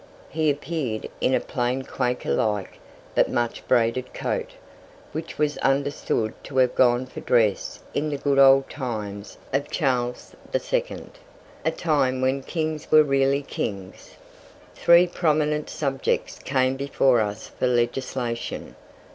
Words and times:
He 0.29 0.49
appeared 0.49 1.07
in 1.21 1.35
a 1.35 1.39
plain 1.39 1.83
quaker 1.83 2.33
like 2.33 2.79
but 3.13 3.29
much 3.29 3.67
braided 3.67 4.15
coat, 4.15 4.49
which 5.11 5.37
was 5.37 5.59
understood 5.59 6.33
to 6.45 6.57
have 6.57 6.73
gone 6.73 7.05
for 7.05 7.19
dress 7.19 7.81
in 7.93 8.09
the 8.09 8.17
good 8.17 8.39
old 8.39 8.67
times 8.67 9.37
of 9.53 9.69
Charles 9.69 10.33
II. 10.55 11.03
a 11.63 11.69
time 11.69 12.19
when 12.19 12.41
kings 12.41 12.89
were 12.91 13.03
really 13.03 13.43
kings. 13.43 14.15
Three 14.73 15.05
prominent 15.05 15.69
subjects 15.69 16.39
came 16.39 16.77
before 16.77 17.21
us 17.21 17.49
for 17.49 17.67
legislation. 17.67 18.73